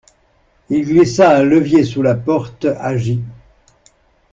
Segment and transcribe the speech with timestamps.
[0.71, 3.21] Il glissa un levier sous la porte, agit.